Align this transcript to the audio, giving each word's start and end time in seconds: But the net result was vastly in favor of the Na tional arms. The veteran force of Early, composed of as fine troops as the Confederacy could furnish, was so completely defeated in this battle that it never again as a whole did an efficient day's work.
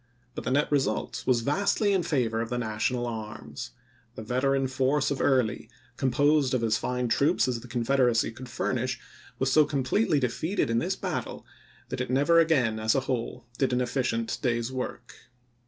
But 0.33 0.45
the 0.45 0.49
net 0.49 0.71
result 0.71 1.27
was 1.27 1.41
vastly 1.41 1.93
in 1.93 2.01
favor 2.01 2.41
of 2.41 2.49
the 2.49 2.57
Na 2.57 2.77
tional 2.77 3.07
arms. 3.07 3.69
The 4.15 4.23
veteran 4.23 4.65
force 4.67 5.11
of 5.11 5.21
Early, 5.21 5.69
composed 5.95 6.55
of 6.55 6.63
as 6.63 6.75
fine 6.75 7.07
troops 7.07 7.47
as 7.47 7.59
the 7.59 7.67
Confederacy 7.67 8.31
could 8.31 8.49
furnish, 8.49 8.99
was 9.37 9.51
so 9.53 9.63
completely 9.63 10.19
defeated 10.19 10.71
in 10.71 10.79
this 10.79 10.95
battle 10.95 11.45
that 11.89 12.01
it 12.01 12.09
never 12.09 12.39
again 12.39 12.79
as 12.79 12.95
a 12.95 13.01
whole 13.01 13.45
did 13.59 13.73
an 13.73 13.79
efficient 13.79 14.39
day's 14.41 14.71
work. 14.71 15.13